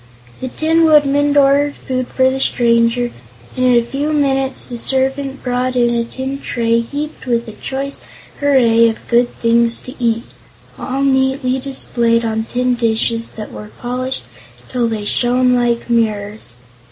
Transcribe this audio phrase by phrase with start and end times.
[0.39, 3.11] The Tin Woodman ordered food for the stranger,
[3.55, 7.51] and in a few minutes the servant brought in a tin tray heaped with a
[7.51, 8.01] choice
[8.41, 10.23] array of good things to eat,
[10.79, 14.23] all neatly displayed on tin dishes that were polished
[14.71, 16.55] till they shone like mirrors.